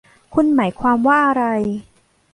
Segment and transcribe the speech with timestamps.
[0.33, 1.43] คุณหมายความว่าอะไร